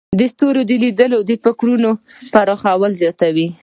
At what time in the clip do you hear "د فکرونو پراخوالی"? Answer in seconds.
1.29-2.95